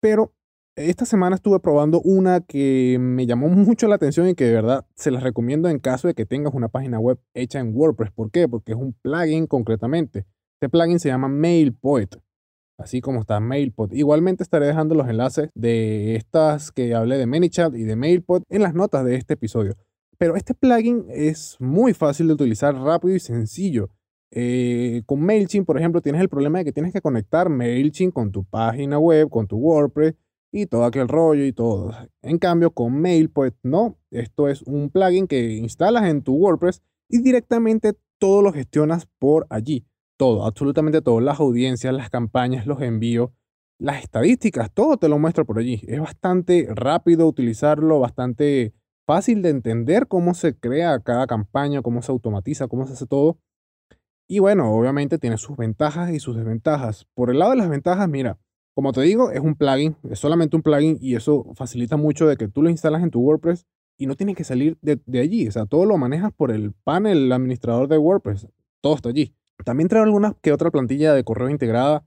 Pero 0.00 0.34
esta 0.76 1.04
semana 1.04 1.36
estuve 1.36 1.60
probando 1.60 2.00
una 2.00 2.40
que 2.40 2.98
me 3.00 3.26
llamó 3.26 3.48
mucho 3.50 3.88
la 3.88 3.96
atención 3.96 4.28
y 4.28 4.34
que 4.34 4.44
de 4.44 4.54
verdad 4.54 4.86
se 4.94 5.10
las 5.10 5.22
recomiendo 5.22 5.68
en 5.68 5.78
caso 5.78 6.08
de 6.08 6.14
que 6.14 6.26
tengas 6.26 6.54
una 6.54 6.68
página 6.68 6.98
web 6.98 7.18
hecha 7.34 7.60
en 7.60 7.74
WordPress. 7.74 8.12
¿Por 8.12 8.30
qué? 8.30 8.48
Porque 8.48 8.72
es 8.72 8.78
un 8.78 8.92
plugin 8.92 9.46
concretamente. 9.46 10.26
Este 10.54 10.68
plugin 10.68 11.00
se 11.00 11.08
llama 11.08 11.28
MailPoet 11.28 12.16
así 12.82 13.00
como 13.00 13.20
está 13.20 13.40
MailPod. 13.40 13.92
Igualmente 13.92 14.42
estaré 14.42 14.66
dejando 14.66 14.94
los 14.94 15.08
enlaces 15.08 15.50
de 15.54 16.16
estas 16.16 16.72
que 16.72 16.94
hablé 16.94 17.16
de 17.16 17.26
ManyChat 17.26 17.74
y 17.74 17.84
de 17.84 17.96
MailPod 17.96 18.42
en 18.48 18.62
las 18.62 18.74
notas 18.74 19.04
de 19.04 19.16
este 19.16 19.34
episodio. 19.34 19.76
Pero 20.18 20.36
este 20.36 20.54
plugin 20.54 21.06
es 21.08 21.56
muy 21.58 21.94
fácil 21.94 22.28
de 22.28 22.34
utilizar, 22.34 22.74
rápido 22.74 23.14
y 23.14 23.20
sencillo. 23.20 23.90
Eh, 24.30 25.02
con 25.06 25.20
MailChimp, 25.20 25.66
por 25.66 25.78
ejemplo, 25.78 26.00
tienes 26.00 26.20
el 26.20 26.28
problema 26.28 26.58
de 26.58 26.64
que 26.64 26.72
tienes 26.72 26.92
que 26.92 27.00
conectar 27.00 27.48
MailChimp 27.48 28.14
con 28.14 28.32
tu 28.32 28.44
página 28.44 28.98
web, 28.98 29.28
con 29.28 29.46
tu 29.46 29.56
WordPress 29.56 30.14
y 30.52 30.66
todo 30.66 30.84
aquel 30.84 31.08
rollo 31.08 31.44
y 31.44 31.52
todo. 31.52 31.92
En 32.22 32.38
cambio, 32.38 32.70
con 32.72 33.00
MailPod 33.00 33.54
no. 33.62 33.98
Esto 34.10 34.48
es 34.48 34.62
un 34.62 34.90
plugin 34.90 35.26
que 35.26 35.54
instalas 35.54 36.04
en 36.04 36.22
tu 36.22 36.34
WordPress 36.34 36.82
y 37.08 37.22
directamente 37.22 37.94
todo 38.18 38.42
lo 38.42 38.52
gestionas 38.52 39.08
por 39.18 39.46
allí 39.50 39.86
todo, 40.22 40.46
absolutamente 40.46 41.02
todo, 41.02 41.20
las 41.20 41.40
audiencias, 41.40 41.92
las 41.92 42.08
campañas, 42.08 42.64
los 42.64 42.80
envíos, 42.80 43.30
las 43.80 44.04
estadísticas, 44.04 44.70
todo 44.72 44.96
te 44.96 45.08
lo 45.08 45.18
muestra 45.18 45.42
por 45.42 45.58
allí. 45.58 45.82
Es 45.88 45.98
bastante 45.98 46.68
rápido 46.70 47.26
utilizarlo, 47.26 47.98
bastante 47.98 48.72
fácil 49.04 49.42
de 49.42 49.48
entender 49.48 50.06
cómo 50.06 50.34
se 50.34 50.56
crea 50.56 51.00
cada 51.00 51.26
campaña, 51.26 51.82
cómo 51.82 52.02
se 52.02 52.12
automatiza, 52.12 52.68
cómo 52.68 52.86
se 52.86 52.92
hace 52.92 53.06
todo. 53.06 53.38
Y 54.28 54.38
bueno, 54.38 54.72
obviamente 54.72 55.18
tiene 55.18 55.38
sus 55.38 55.56
ventajas 55.56 56.12
y 56.12 56.20
sus 56.20 56.36
desventajas. 56.36 57.08
Por 57.14 57.30
el 57.30 57.40
lado 57.40 57.50
de 57.50 57.56
las 57.56 57.68
ventajas, 57.68 58.08
mira, 58.08 58.38
como 58.74 58.92
te 58.92 59.02
digo, 59.02 59.30
es 59.30 59.40
un 59.40 59.54
plugin, 59.54 59.96
es 60.08 60.18
solamente 60.18 60.56
un 60.56 60.62
plugin 60.62 60.98
y 61.00 61.14
eso 61.14 61.44
facilita 61.54 61.96
mucho 61.96 62.26
de 62.26 62.36
que 62.36 62.48
tú 62.48 62.62
lo 62.62 62.70
instalas 62.70 63.02
en 63.02 63.10
tu 63.10 63.20
WordPress 63.20 63.66
y 63.98 64.06
no 64.06 64.16
tienes 64.16 64.36
que 64.36 64.44
salir 64.44 64.78
de, 64.80 65.00
de 65.06 65.20
allí. 65.20 65.46
O 65.46 65.52
sea, 65.52 65.66
todo 65.66 65.84
lo 65.84 65.98
manejas 65.98 66.32
por 66.32 66.50
el 66.50 66.72
panel 66.72 67.30
administrador 67.32 67.88
de 67.88 67.98
WordPress. 67.98 68.48
Todo 68.80 68.94
está 68.94 69.10
allí. 69.10 69.34
También 69.64 69.88
traigo 69.88 70.04
alguna 70.04 70.34
que 70.40 70.52
otra 70.52 70.70
plantilla 70.70 71.14
de 71.14 71.24
correo 71.24 71.50
integrada. 71.50 72.04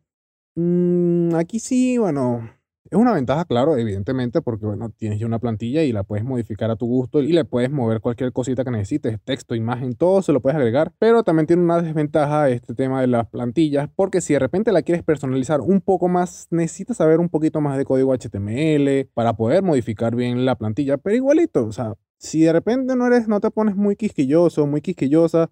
Mm, 0.55 1.35
aquí 1.35 1.59
sí, 1.59 1.97
bueno, 1.97 2.49
es 2.91 2.97
una 2.97 3.13
ventaja, 3.13 3.45
claro, 3.45 3.77
evidentemente, 3.77 4.41
porque 4.41 4.67
bueno, 4.67 4.91
tienes 4.91 5.19
ya 5.19 5.25
una 5.25 5.39
plantilla 5.39 5.83
y 5.83 5.91
la 5.91 6.03
puedes 6.03 6.23
modificar 6.23 6.69
a 6.69 6.75
tu 6.75 6.85
gusto 6.85 7.21
y 7.21 7.31
le 7.33 7.43
puedes 7.43 7.71
mover 7.71 7.99
cualquier 7.99 8.31
cosita 8.31 8.63
que 8.63 8.69
necesites, 8.69 9.19
texto, 9.23 9.55
imagen, 9.55 9.95
todo 9.95 10.21
se 10.21 10.31
lo 10.31 10.39
puedes 10.39 10.55
agregar. 10.55 10.93
Pero 10.99 11.23
también 11.23 11.47
tiene 11.47 11.63
una 11.63 11.81
desventaja 11.81 12.49
este 12.49 12.75
tema 12.75 13.01
de 13.01 13.07
las 13.07 13.27
plantillas, 13.27 13.89
porque 13.95 14.21
si 14.21 14.33
de 14.33 14.39
repente 14.39 14.71
la 14.71 14.83
quieres 14.83 15.03
personalizar 15.03 15.61
un 15.61 15.81
poco 15.81 16.07
más, 16.09 16.47
necesitas 16.51 16.97
saber 16.97 17.19
un 17.19 17.29
poquito 17.29 17.59
más 17.59 17.77
de 17.77 17.85
código 17.85 18.13
HTML 18.13 19.09
para 19.15 19.33
poder 19.35 19.63
modificar 19.63 20.15
bien 20.15 20.45
la 20.45 20.55
plantilla, 20.55 20.97
pero 20.97 21.15
igualito, 21.15 21.65
o 21.65 21.71
sea, 21.71 21.95
si 22.19 22.41
de 22.41 22.53
repente 22.53 22.95
no 22.95 23.07
eres, 23.07 23.27
no 23.27 23.39
te 23.39 23.49
pones 23.49 23.75
muy 23.75 23.95
quisquilloso, 23.95 24.67
muy 24.67 24.81
quisquillosa, 24.81 25.49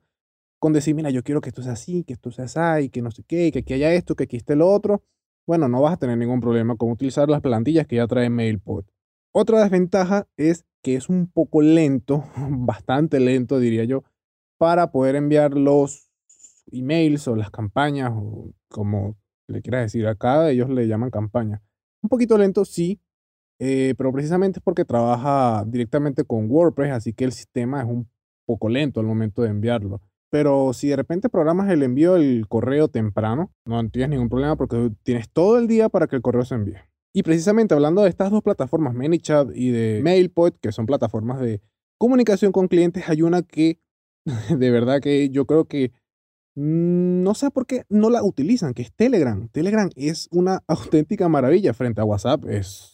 con 0.60 0.72
decir, 0.72 0.94
mira, 0.96 1.10
yo 1.10 1.24
quiero 1.24 1.42
que 1.42 1.50
esto 1.50 1.64
sea 1.64 1.74
así, 1.74 2.04
que 2.04 2.14
esto 2.14 2.32
sea 2.32 2.46
así, 2.46 2.90
que 2.90 3.02
no 3.02 3.12
sé 3.12 3.24
qué, 3.28 3.52
que 3.52 3.60
aquí 3.60 3.74
haya 3.74 3.92
esto, 3.94 4.16
que 4.16 4.26
aquí 4.26 4.38
esté 4.38 4.56
lo 4.56 4.70
otro, 4.70 5.04
bueno, 5.46 5.68
no 5.68 5.82
vas 5.82 5.94
a 5.94 5.98
tener 5.98 6.18
ningún 6.18 6.42
problema 6.42 6.76
con 6.76 6.92
utilizar 6.92 7.30
las 7.30 7.42
plantillas 7.42 7.88
que 7.88 7.98
ya 7.98 8.08
trae 8.08 8.30
MailPod. 8.30 8.86
Otra 9.32 9.62
desventaja 9.62 10.28
es 10.38 10.66
que 10.82 10.96
es 10.96 11.10
un 11.10 11.28
poco 11.28 11.62
lento, 11.62 12.24
bastante 12.50 13.20
lento 13.20 13.60
diría 13.60 13.84
yo, 13.84 14.04
para 14.58 14.92
poder 14.92 15.16
enviar 15.16 15.54
los 15.56 16.10
emails 16.72 17.28
o 17.28 17.36
las 17.36 17.52
campañas 17.52 18.12
o 18.14 18.54
como 18.70 19.18
le 19.48 19.62
quieras 19.62 19.84
decir, 19.84 20.08
acá 20.08 20.50
ellos 20.50 20.70
le 20.70 20.88
llaman 20.88 21.10
campaña. 21.10 21.62
Un 22.02 22.10
poquito 22.10 22.38
lento, 22.38 22.66
sí, 22.66 23.02
eh, 23.60 23.94
pero 23.98 24.12
precisamente 24.12 24.60
es 24.60 24.64
porque 24.64 24.86
trabaja 24.86 25.64
directamente 25.68 26.24
con 26.24 26.50
WordPress, 26.50 26.92
así 26.92 27.14
que 27.14 27.26
el 27.26 27.32
sistema 27.32 27.82
es 27.82 27.88
un 27.88 28.10
poco 28.46 28.70
lento 28.70 29.00
al 29.00 29.06
momento 29.06 29.42
de 29.42 29.50
enviarlo. 29.50 30.02
Pero 30.34 30.74
si 30.74 30.88
de 30.88 30.96
repente 30.96 31.30
programas 31.30 31.70
el 31.70 31.84
envío 31.84 32.14
del 32.14 32.48
correo 32.48 32.88
temprano, 32.88 33.52
no 33.68 33.88
tienes 33.92 34.10
ningún 34.10 34.30
problema 34.30 34.56
porque 34.56 34.90
tienes 35.04 35.30
todo 35.30 35.60
el 35.60 35.68
día 35.68 35.90
para 35.90 36.08
que 36.08 36.16
el 36.16 36.24
correo 36.24 36.44
se 36.44 36.56
envíe. 36.56 36.78
Y 37.14 37.22
precisamente 37.22 37.76
hablando 37.76 38.02
de 38.02 38.10
estas 38.10 38.32
dos 38.32 38.42
plataformas, 38.42 38.96
ManyChat 38.96 39.50
y 39.54 39.70
de 39.70 40.02
MailPoint, 40.04 40.56
que 40.60 40.72
son 40.72 40.88
plataformas 40.88 41.40
de 41.40 41.62
comunicación 42.00 42.52
con 42.52 42.68
clientes, 42.68 43.08
hay 43.10 43.22
una 43.22 43.44
que 43.44 43.78
de 44.50 44.72
verdad 44.72 45.02
que 45.02 45.30
yo 45.30 45.46
creo 45.46 45.66
que 45.66 45.92
no 46.56 47.36
sé 47.36 47.52
por 47.52 47.68
qué 47.68 47.84
no 47.90 48.10
la 48.10 48.24
utilizan, 48.24 48.74
que 48.74 48.82
es 48.82 48.92
Telegram. 48.92 49.50
Telegram 49.50 49.92
es 49.96 50.30
una 50.32 50.64
auténtica 50.68 51.30
maravilla 51.30 51.76
frente 51.76 52.02
a 52.02 52.06
WhatsApp. 52.06 52.46
Es 52.46 52.93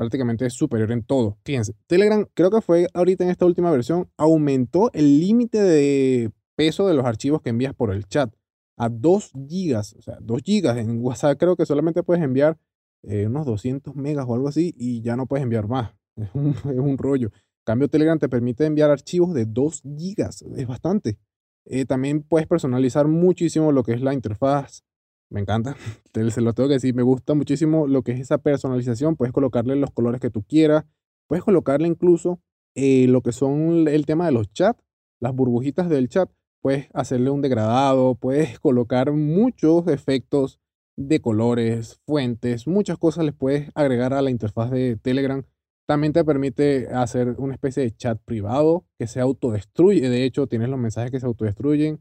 prácticamente 0.00 0.46
es 0.46 0.54
superior 0.54 0.92
en 0.92 1.02
todo. 1.02 1.36
Fíjense, 1.44 1.74
Telegram 1.86 2.26
creo 2.32 2.50
que 2.50 2.62
fue 2.62 2.86
ahorita 2.94 3.22
en 3.22 3.28
esta 3.28 3.44
última 3.44 3.70
versión, 3.70 4.08
aumentó 4.16 4.90
el 4.94 5.20
límite 5.20 5.62
de 5.62 6.32
peso 6.56 6.88
de 6.88 6.94
los 6.94 7.04
archivos 7.04 7.42
que 7.42 7.50
envías 7.50 7.74
por 7.74 7.92
el 7.92 8.06
chat 8.06 8.34
a 8.78 8.88
2 8.88 9.32
gigas, 9.46 9.94
o 9.98 10.00
sea, 10.00 10.16
2 10.22 10.40
gigas. 10.42 10.78
En 10.78 11.04
WhatsApp 11.04 11.38
creo 11.38 11.54
que 11.54 11.66
solamente 11.66 12.02
puedes 12.02 12.24
enviar 12.24 12.56
eh, 13.02 13.26
unos 13.26 13.44
200 13.44 13.94
megas 13.94 14.24
o 14.26 14.34
algo 14.34 14.48
así 14.48 14.74
y 14.78 15.02
ya 15.02 15.16
no 15.16 15.26
puedes 15.26 15.42
enviar 15.42 15.68
más. 15.68 15.92
Es 16.16 16.30
un, 16.32 16.96
rollo. 16.96 17.30
Cambio 17.64 17.88
Telegram 17.88 18.18
te 18.18 18.30
permite 18.30 18.64
enviar 18.64 18.90
archivos 18.90 19.34
de 19.34 19.44
2 19.44 19.82
gigas, 19.98 20.40
es 20.56 20.66
bastante. 20.66 21.18
Eh, 21.66 21.84
también 21.84 22.22
puedes 22.22 22.48
personalizar 22.48 23.06
muchísimo 23.06 23.70
lo 23.70 23.82
que 23.82 23.92
es 23.92 24.00
la 24.00 24.14
interfaz. 24.14 24.82
Me 25.30 25.40
encanta, 25.40 25.76
se 26.30 26.40
lo 26.40 26.52
tengo 26.52 26.68
que 26.68 26.74
decir, 26.74 26.94
me 26.94 27.02
gusta 27.02 27.34
muchísimo 27.34 27.86
lo 27.86 28.02
que 28.02 28.12
es 28.12 28.20
esa 28.20 28.38
personalización. 28.38 29.16
Puedes 29.16 29.32
colocarle 29.32 29.76
los 29.76 29.90
colores 29.90 30.20
que 30.20 30.30
tú 30.30 30.42
quieras. 30.42 30.84
Puedes 31.28 31.44
colocarle 31.44 31.86
incluso 31.86 32.40
eh, 32.74 33.06
lo 33.08 33.22
que 33.22 33.32
son 33.32 33.88
el 33.88 34.06
tema 34.06 34.26
de 34.26 34.32
los 34.32 34.52
chats, 34.52 34.82
las 35.20 35.34
burbujitas 35.34 35.88
del 35.88 36.08
chat. 36.08 36.30
Puedes 36.60 36.88
hacerle 36.92 37.30
un 37.30 37.40
degradado, 37.40 38.16
puedes 38.16 38.58
colocar 38.58 39.12
muchos 39.12 39.86
efectos 39.86 40.60
de 40.96 41.20
colores, 41.20 42.00
fuentes, 42.04 42.66
muchas 42.66 42.98
cosas 42.98 43.24
les 43.24 43.34
puedes 43.34 43.70
agregar 43.74 44.12
a 44.12 44.20
la 44.20 44.30
interfaz 44.30 44.70
de 44.70 44.96
Telegram 44.96 45.44
también 45.90 46.12
te 46.12 46.24
permite 46.24 46.86
hacer 46.94 47.34
una 47.38 47.54
especie 47.54 47.82
de 47.82 47.90
chat 47.90 48.16
privado 48.24 48.86
que 48.96 49.08
se 49.08 49.18
autodestruye. 49.18 50.08
De 50.08 50.22
hecho, 50.22 50.46
tienes 50.46 50.68
los 50.68 50.78
mensajes 50.78 51.10
que 51.10 51.18
se 51.18 51.26
autodestruyen. 51.26 52.00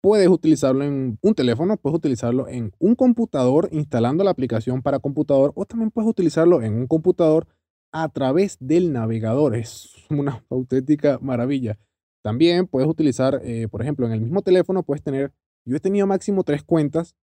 Puedes 0.00 0.28
utilizarlo 0.28 0.84
en 0.84 1.18
un 1.20 1.34
teléfono, 1.34 1.76
puedes 1.76 1.96
utilizarlo 1.96 2.48
en 2.48 2.72
un 2.78 2.94
computador 2.94 3.68
instalando 3.72 4.22
la 4.22 4.30
aplicación 4.30 4.80
para 4.82 5.00
computador 5.00 5.52
o 5.56 5.64
también 5.64 5.90
puedes 5.90 6.08
utilizarlo 6.08 6.62
en 6.62 6.74
un 6.74 6.86
computador 6.86 7.48
a 7.92 8.08
través 8.08 8.56
del 8.60 8.92
navegador. 8.92 9.56
Es 9.56 9.94
una 10.10 10.44
auténtica 10.50 11.18
maravilla. 11.20 11.78
También 12.22 12.66
puedes 12.66 12.88
utilizar, 12.88 13.40
eh, 13.42 13.68
por 13.68 13.82
ejemplo, 13.82 14.06
en 14.06 14.12
el 14.12 14.20
mismo 14.20 14.42
teléfono 14.42 14.82
puedes 14.82 15.02
tener, 15.02 15.32
yo 15.64 15.76
he 15.76 15.80
tenido 15.80 16.06
máximo 16.06 16.44
tres 16.44 16.62
cuentas. 16.62 17.16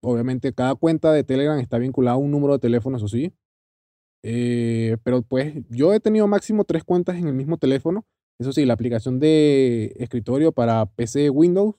Obviamente 0.00 0.54
cada 0.54 0.74
cuenta 0.76 1.12
de 1.12 1.24
Telegram 1.24 1.58
está 1.58 1.76
vinculada 1.76 2.14
a 2.14 2.18
un 2.18 2.30
número 2.30 2.54
de 2.54 2.58
teléfono, 2.58 2.96
eso 2.96 3.08
sí. 3.08 3.34
Eh, 4.22 4.96
pero 5.02 5.22
pues 5.22 5.54
yo 5.68 5.92
he 5.92 6.00
tenido 6.00 6.26
máximo 6.26 6.64
tres 6.64 6.84
cuentas 6.84 7.16
en 7.16 7.26
el 7.26 7.34
mismo 7.34 7.58
teléfono. 7.58 8.06
Eso 8.42 8.52
sí, 8.52 8.64
la 8.64 8.74
aplicación 8.74 9.20
de 9.20 9.94
escritorio 10.00 10.50
para 10.50 10.84
PC 10.86 11.30
Windows 11.30 11.76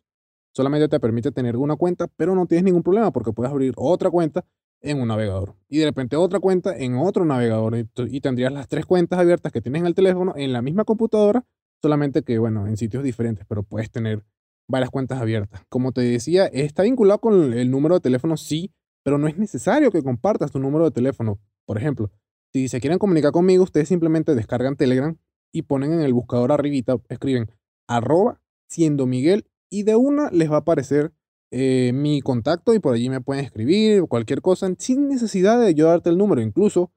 solamente 0.53 0.87
te 0.87 0.97
permite 0.97 1.29
tener 1.33 1.57
una 1.57 1.75
cuenta, 1.75 2.07
pero 2.15 2.35
no 2.35 2.45
tienes 2.45 2.63
ningún 2.63 2.83
problema 2.83 3.11
porque 3.11 3.33
puedes 3.33 3.51
abrir 3.51 3.73
otra 3.75 4.09
cuenta 4.09 4.45
en 4.79 5.01
un 5.01 5.09
navegador 5.09 5.55
y 5.67 5.79
de 5.79 5.85
repente 5.85 6.15
otra 6.15 6.39
cuenta 6.39 6.73
en 6.77 6.95
otro 6.95 7.25
navegador 7.25 7.75
y, 7.75 8.21
tendrías 8.21 8.53
las 8.53 8.69
tres 8.69 8.85
cuentas 8.85 9.19
abiertas 9.19 9.51
que 9.51 9.59
tienes 9.59 9.81
en 9.81 9.87
el 9.87 9.93
teléfono 9.93 10.35
en 10.37 10.53
la 10.53 10.61
misma 10.61 10.85
computadora, 10.85 11.43
solamente 11.81 12.21
que 12.21 12.39
bueno, 12.39 12.65
en 12.65 12.77
sitios 12.77 13.03
diferentes, 13.03 13.45
pero 13.45 13.63
puedes 13.63 13.91
tener 13.91 14.23
varias 14.69 14.89
cuentas 14.89 15.19
abiertas. 15.19 15.65
Como 15.67 15.91
te 15.91 15.99
decía, 15.99 16.45
está 16.45 16.83
vinculado 16.83 17.19
con 17.19 17.51
el 17.51 17.69
número 17.69 17.95
de 17.95 17.99
teléfono, 17.99 18.37
sí, 18.37 18.71
pero 19.03 19.17
no 19.17 19.27
es 19.27 19.37
necesario 19.37 19.91
que 19.91 20.01
compartas 20.01 20.49
tu 20.49 20.59
número 20.59 20.85
de 20.85 20.91
teléfono. 20.91 21.41
Por 21.65 21.77
ejemplo, 21.77 22.09
si 22.53 22.69
se 22.69 22.79
quieren 22.79 22.99
comunicar 22.99 23.33
conmigo, 23.33 23.65
ustedes 23.65 23.89
simplemente 23.89 24.33
descargan 24.33 24.77
Telegram 24.77 25.17
y 25.53 25.61
ponen 25.61 25.93
en 25.93 26.01
el 26.01 26.13
buscador 26.13 26.51
arribita, 26.51 26.97
escriben 27.07 27.49
arroba 27.87 28.41
siendo 28.67 29.05
Miguel 29.05 29.45
y 29.69 29.83
de 29.83 29.95
una 29.95 30.29
les 30.31 30.51
va 30.51 30.55
a 30.55 30.59
aparecer 30.59 31.13
eh, 31.51 31.91
mi 31.93 32.21
contacto 32.21 32.73
y 32.73 32.79
por 32.79 32.95
allí 32.95 33.09
me 33.09 33.21
pueden 33.21 33.45
escribir 33.45 34.03
cualquier 34.07 34.41
cosa 34.41 34.73
sin 34.79 35.07
necesidad 35.07 35.61
de 35.61 35.75
yo 35.75 35.87
darte 35.87 36.09
el 36.09 36.17
número. 36.17 36.41
Incluso 36.41 36.91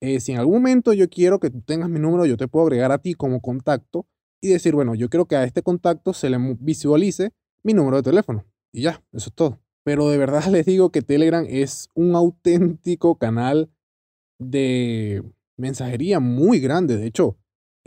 eh, 0.00 0.18
si 0.18 0.32
en 0.32 0.38
algún 0.38 0.56
momento 0.56 0.92
yo 0.92 1.08
quiero 1.08 1.38
que 1.38 1.50
tú 1.50 1.60
tengas 1.62 1.88
mi 1.88 2.00
número, 2.00 2.26
yo 2.26 2.36
te 2.36 2.48
puedo 2.48 2.66
agregar 2.66 2.90
a 2.90 2.98
ti 2.98 3.14
como 3.14 3.40
contacto 3.40 4.08
y 4.40 4.48
decir, 4.48 4.74
bueno, 4.74 4.94
yo 4.94 5.08
quiero 5.08 5.26
que 5.26 5.36
a 5.36 5.44
este 5.44 5.62
contacto 5.62 6.12
se 6.12 6.30
le 6.30 6.38
visualice 6.58 7.32
mi 7.62 7.74
número 7.74 7.98
de 7.98 8.02
teléfono. 8.02 8.44
Y 8.72 8.82
ya, 8.82 9.02
eso 9.12 9.28
es 9.28 9.34
todo. 9.34 9.60
Pero 9.84 10.08
de 10.08 10.18
verdad 10.18 10.44
les 10.50 10.66
digo 10.66 10.90
que 10.90 11.02
Telegram 11.02 11.44
es 11.48 11.88
un 11.94 12.14
auténtico 12.16 13.16
canal 13.16 13.70
de 14.38 15.22
mensajería 15.56 16.18
muy 16.18 16.58
grande. 16.58 16.96
De 16.96 17.06
hecho, 17.06 17.36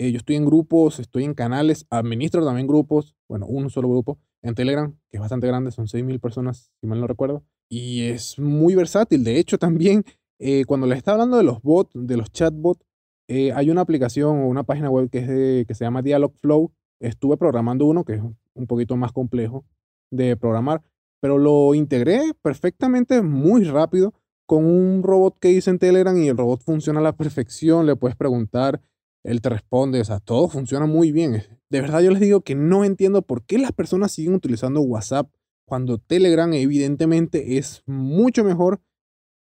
eh, 0.03 0.11
yo 0.11 0.17
estoy 0.17 0.35
en 0.35 0.45
grupos, 0.45 0.99
estoy 0.99 1.23
en 1.23 1.33
canales, 1.33 1.85
administro 1.89 2.43
también 2.43 2.67
grupos, 2.67 3.15
bueno, 3.29 3.45
un 3.45 3.69
solo 3.69 3.89
grupo 3.89 4.19
en 4.41 4.53
Telegram, 4.53 4.93
que 5.09 5.17
es 5.17 5.21
bastante 5.21 5.47
grande, 5.47 5.71
son 5.71 5.87
6.000 5.87 6.19
personas, 6.19 6.71
si 6.81 6.87
mal 6.87 6.99
no 6.99 7.07
recuerdo, 7.07 7.43
y 7.69 8.03
es 8.03 8.37
muy 8.37 8.75
versátil. 8.75 9.23
De 9.23 9.39
hecho, 9.39 9.57
también 9.57 10.03
eh, 10.39 10.65
cuando 10.65 10.87
les 10.87 10.97
está 10.97 11.13
hablando 11.13 11.37
de 11.37 11.43
los 11.43 11.61
bots, 11.61 11.91
de 11.93 12.17
los 12.17 12.31
chatbots, 12.33 12.85
eh, 13.29 13.53
hay 13.53 13.69
una 13.69 13.79
aplicación 13.79 14.41
o 14.41 14.47
una 14.47 14.63
página 14.63 14.89
web 14.89 15.09
que, 15.09 15.19
es 15.19 15.65
que 15.65 15.73
se 15.73 15.85
llama 15.85 16.01
Dialogflow. 16.01 16.73
Estuve 16.99 17.37
programando 17.37 17.85
uno 17.85 18.03
que 18.03 18.15
es 18.15 18.21
un 18.21 18.67
poquito 18.67 18.97
más 18.97 19.13
complejo 19.13 19.63
de 20.11 20.35
programar, 20.35 20.81
pero 21.21 21.37
lo 21.37 21.73
integré 21.75 22.33
perfectamente, 22.41 23.21
muy 23.21 23.63
rápido 23.63 24.13
con 24.45 24.65
un 24.65 25.01
robot 25.01 25.39
que 25.39 25.51
hice 25.51 25.69
en 25.69 25.79
Telegram 25.79 26.17
y 26.17 26.27
el 26.27 26.37
robot 26.37 26.61
funciona 26.61 26.99
a 26.99 27.03
la 27.03 27.15
perfección, 27.15 27.85
le 27.85 27.95
puedes 27.95 28.17
preguntar, 28.17 28.81
él 29.23 29.41
te 29.41 29.49
responde, 29.49 30.01
o 30.01 30.05
sea, 30.05 30.19
todo 30.19 30.49
funciona 30.49 30.85
muy 30.85 31.11
bien. 31.11 31.43
De 31.69 31.81
verdad 31.81 32.01
yo 32.01 32.11
les 32.11 32.19
digo 32.19 32.41
que 32.41 32.55
no 32.55 32.83
entiendo 32.83 33.21
por 33.21 33.45
qué 33.45 33.57
las 33.57 33.71
personas 33.71 34.11
siguen 34.11 34.35
utilizando 34.35 34.81
WhatsApp 34.81 35.29
cuando 35.65 35.97
Telegram 35.97 36.51
evidentemente 36.53 37.57
es 37.57 37.83
mucho 37.85 38.43
mejor 38.43 38.81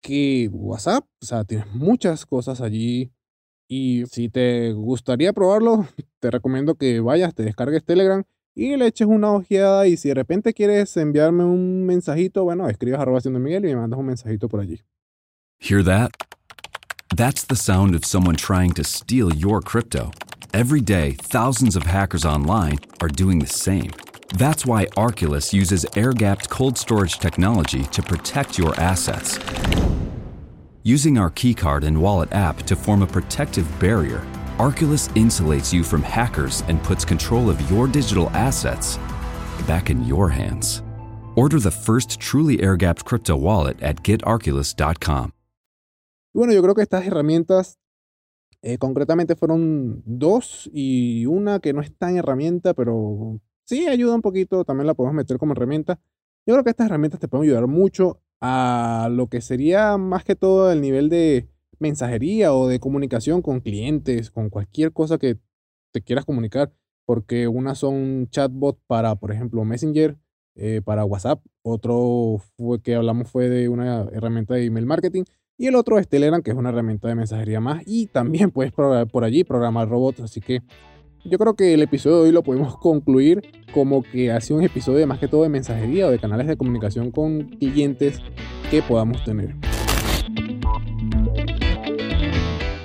que 0.03 0.49
WhatsApp, 0.53 1.05
o 1.23 1.27
sea, 1.27 1.45
tienes 1.45 1.67
muchas 1.75 2.27
cosas 2.27 2.61
allí 2.61 3.13
y 3.69 4.05
si 4.11 4.29
te 4.29 4.73
gustaría 4.73 5.33
probarlo, 5.33 5.87
te 6.21 6.31
recomiendo 6.31 6.75
que 6.75 7.01
vayas, 7.01 7.35
te 7.35 7.45
descargues 7.45 7.85
Telegram 7.85 8.25
y 8.55 8.77
le 8.77 8.87
eches 8.87 9.07
una 9.07 9.33
ojeada 9.33 9.87
y 9.87 9.97
si 9.97 10.09
de 10.09 10.15
repente 10.15 10.53
quieres 10.53 10.97
enviarme 10.97 11.45
un 11.45 11.87
mensajito, 11.87 12.45
bueno, 12.45 12.69
escribas 12.69 13.01
arroba 13.01 13.21
siendo 13.21 13.39
Miguel 13.39 13.65
y 13.65 13.69
me 13.69 13.77
mandas 13.77 14.01
un 14.01 14.07
mensajito 14.07 14.49
por 14.49 14.61
allí. 14.61 14.81
Hear 15.61 15.85
that? 15.85 16.11
That's 17.17 17.43
the 17.43 17.57
sound 17.57 17.97
of 17.97 18.05
someone 18.05 18.37
trying 18.37 18.73
to 18.75 18.85
steal 18.85 19.35
your 19.35 19.61
crypto. 19.61 20.13
Every 20.55 20.81
day, 20.81 21.17
thousands 21.19 21.75
of 21.75 21.83
hackers 21.83 22.25
online 22.25 22.79
are 23.01 23.09
doing 23.09 23.41
the 23.41 23.49
same. 23.49 23.91
That's 24.37 24.65
why 24.65 24.87
Arculus 24.97 25.53
uses 25.53 25.85
air 25.97 26.13
gapped 26.13 26.49
cold 26.49 26.79
storage 26.79 27.19
technology 27.19 27.83
to 27.83 28.03
protect 28.03 28.59
your 28.59 28.79
assets. 28.79 29.41
Using 30.85 31.19
our 31.19 31.31
keycard 31.31 31.83
and 31.85 32.01
wallet 32.01 32.33
app 32.33 32.59
to 32.63 32.77
form 32.77 33.03
a 33.03 33.07
protective 33.09 33.67
barrier, 33.81 34.25
Arculus 34.59 35.09
insulates 35.15 35.73
you 35.73 35.83
from 35.83 36.03
hackers 36.03 36.63
and 36.69 36.83
puts 36.85 37.05
control 37.05 37.51
of 37.51 37.71
your 37.71 37.89
digital 37.89 38.31
assets 38.31 38.99
back 39.67 39.91
in 39.91 40.05
your 40.05 40.29
hands. 40.29 40.83
Order 41.35 41.59
the 41.59 41.71
first 41.73 42.21
truly 42.21 42.63
air 42.63 42.77
gapped 42.77 43.05
crypto 43.05 43.37
wallet 43.37 43.83
at 43.83 43.97
getarculus.com. 43.97 45.33
Bueno, 46.33 46.53
yo 46.53 46.63
creo 46.63 46.75
que 46.75 46.83
estas 46.83 47.07
herramientas 47.07 47.79
eh, 48.63 48.79
concretamente 48.79 49.37
fueron 49.37 50.03
dos 50.07 50.71
y 50.73 51.27
una 51.27 51.61
que 51.61 51.73
no 51.73 51.81
es 51.81 51.97
tan 51.97 52.17
herramienta, 52.17 52.75
pero 52.75 53.41
sí 53.65 53.89
ayuda 53.89 54.15
un 54.15 54.23
poquito, 54.23 54.65
también 54.65 54.87
la 54.87 54.95
podemos 54.95 55.15
meter 55.15 55.39
como 55.39 55.53
herramienta. 55.53 55.99
Yo 56.47 56.55
creo 56.55 56.65
que 56.65 56.71
estas 56.71 56.87
herramientas 56.87 57.21
te 57.21 57.29
pueden 57.29 57.45
ayudar 57.45 57.67
mucho 57.67 58.21
a 58.41 59.09
lo 59.11 59.29
que 59.29 59.41
sería 59.41 59.97
más 59.99 60.25
que 60.25 60.37
todo 60.37 60.71
el 60.73 60.81
nivel 60.81 61.09
de 61.09 61.49
mensajería 61.79 62.55
o 62.55 62.69
de 62.69 62.81
comunicación 62.81 63.43
con 63.43 63.61
clientes, 63.61 64.31
con 64.31 64.51
cualquier 64.51 64.93
cosa 64.93 65.19
que 65.19 65.39
te 65.93 66.03
quieras 66.03 66.25
comunicar, 66.25 66.73
porque 67.07 67.49
unas 67.49 67.79
son 67.79 68.29
chatbot 68.31 68.79
para, 68.87 69.17
por 69.17 69.33
ejemplo, 69.33 69.65
Messenger, 69.65 70.17
eh, 70.57 70.83
para 70.85 71.05
WhatsApp, 71.05 71.43
otro 71.63 72.39
fue 72.57 72.83
que 72.83 72.95
hablamos 72.95 73.31
fue 73.31 73.49
de 73.49 73.69
una 73.69 74.03
herramienta 74.13 74.55
de 74.55 74.67
email 74.67 74.87
marketing 74.87 75.25
y 75.61 75.67
el 75.67 75.75
otro 75.75 75.99
es 75.99 76.09
Telegram, 76.09 76.41
que 76.41 76.53
es 76.53 76.57
una 76.57 76.71
herramienta 76.71 77.07
de 77.07 77.15
mensajería 77.15 77.61
más 77.61 77.83
y 77.85 78.07
también 78.07 78.51
puedes 78.51 78.73
por 78.73 79.25
allí 79.25 79.45
programar 79.45 79.91
robots, 79.91 80.21
así 80.21 80.41
que 80.41 80.63
yo 81.23 81.37
creo 81.37 81.55
que 81.55 81.75
el 81.75 81.83
episodio 81.83 82.17
de 82.17 82.23
hoy 82.23 82.33
lo 82.33 82.43
podemos 82.43 82.79
concluir 82.79 83.43
como 83.75 84.03
que 84.03 84.33
ha 84.33 84.41
sido 84.41 84.59
un 84.59 84.65
episodio 84.65 85.07
más 85.07 85.19
que 85.19 85.29
todo 85.29 85.43
de 85.43 85.51
mensajería 85.51 86.07
o 86.07 86.11
de 86.11 86.19
canales 86.19 86.47
de 86.47 86.57
comunicación 86.57 87.11
con 87.11 87.43
clientes 87.59 88.23
que 88.71 88.81
podamos 88.81 89.23
tener. 89.23 89.55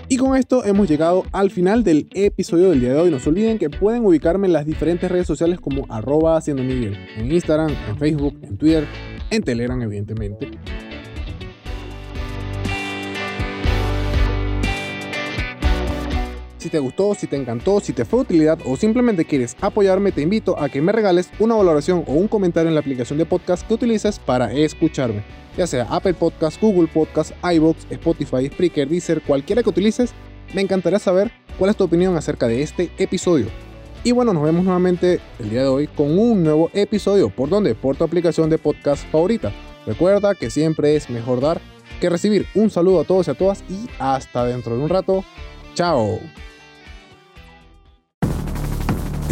Y 0.10 0.18
con 0.18 0.36
esto 0.36 0.66
hemos 0.66 0.90
llegado 0.90 1.24
al 1.32 1.52
final 1.52 1.86
del 1.86 2.10
episodio 2.14 2.72
del 2.72 2.82
día 2.82 2.94
de 2.94 3.00
hoy. 3.00 3.10
No 3.10 3.20
se 3.20 3.30
olviden 3.30 3.58
que 3.58 3.70
pueden 3.70 4.06
ubicarme 4.06 4.48
en 4.48 4.54
las 4.54 4.66
diferentes 4.66 5.10
redes 5.10 5.28
sociales 5.28 5.62
como 5.62 5.86
arroba 5.88 6.36
haciendo 6.36 6.62
Miguel. 6.62 6.98
En 7.16 7.32
Instagram, 7.32 7.72
en 7.90 7.98
Facebook, 7.98 8.38
en 8.42 8.58
Twitter, 8.58 8.86
en 9.30 9.44
Telegram 9.44 9.82
evidentemente. 9.82 10.52
Si 16.66 16.72
te 16.72 16.80
gustó, 16.80 17.14
si 17.14 17.28
te 17.28 17.36
encantó, 17.36 17.80
si 17.80 17.94
te 17.94 18.06
fue 18.06 18.18
de 18.18 18.24
utilidad 18.24 18.58
o 18.66 18.76
simplemente 18.76 19.24
quieres 19.24 19.56
apoyarme, 19.62 20.12
te 20.12 20.24
invito 20.24 20.60
a 20.60 20.68
que 20.68 20.82
me 20.82 20.92
regales 20.92 21.30
una 21.38 21.54
valoración 21.54 22.04
o 22.08 22.14
un 22.14 22.28
comentario 22.28 22.70
en 22.70 22.74
la 22.74 22.80
aplicación 22.80 23.20
de 23.20 23.28
podcast 23.28 23.68
que 23.68 23.76
utilices 23.76 24.18
para 24.18 24.52
escucharme 24.52 25.24
ya 25.56 25.68
sea 25.68 25.86
Apple 25.92 26.16
Podcast, 26.16 26.60
Google 26.60 26.88
Podcast, 26.92 27.34
iBox, 27.44 27.86
Spotify, 27.92 28.48
Spreaker, 28.48 28.90
Deezer, 28.90 29.22
cualquiera 29.22 29.62
que 29.62 29.70
utilices, 29.70 30.12
me 30.56 30.62
encantaría 30.62 30.98
saber 30.98 31.32
cuál 31.60 31.70
es 31.70 31.78
tu 31.78 31.84
opinión 31.84 32.18
acerca 32.18 32.48
de 32.48 32.64
este 32.64 32.90
episodio. 32.98 33.46
Y 34.04 34.12
bueno, 34.12 34.34
nos 34.34 34.42
vemos 34.42 34.64
nuevamente 34.64 35.20
el 35.38 35.52
día 35.52 35.62
de 35.62 35.68
hoy 35.68 35.86
con 35.86 36.18
un 36.18 36.42
nuevo 36.42 36.72
episodio. 36.74 37.30
¿Por 37.30 37.50
dónde? 37.50 37.76
Por 37.76 37.96
tu 37.96 38.04
aplicación 38.04 38.50
de 38.50 38.58
podcast 38.58 39.08
favorita. 39.12 39.52
Recuerda 39.86 40.34
que 40.34 40.50
siempre 40.50 40.96
es 40.96 41.12
mejor 41.12 41.42
dar 41.42 41.62
que 42.02 42.10
recibir. 42.10 42.48
Un 42.56 42.72
saludo 42.72 43.02
a 43.02 43.04
todos 43.04 43.28
y 43.28 43.32
a 43.32 43.36
todas 43.36 43.64
y 43.70 43.88
hasta 44.00 44.46
dentro 44.46 44.76
de 44.76 44.82
un 44.82 44.90
rato. 44.90 45.24
Chao. 45.76 46.20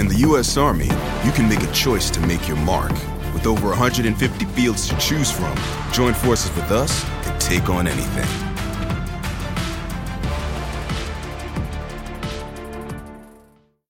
In 0.03 0.10
the 0.10 0.17
U.S. 0.27 0.57
Army, 0.57 0.89
you 1.24 1.31
can 1.31 1.48
make 1.48 1.63
a 1.63 1.72
choice 1.72 2.10
to 2.10 2.19
make 2.27 2.45
your 2.45 2.57
mark. 2.57 2.91
With 3.33 3.48
over 3.48 3.69
150 3.69 4.45
fields 4.48 4.89
to 4.89 4.98
choose 4.98 5.31
from, 5.31 5.57
join 5.93 6.13
forces 6.13 6.53
with 6.57 6.72
us 6.72 7.05
and 7.25 7.39
take 7.39 7.69
on 7.69 7.88
anything. 7.88 8.52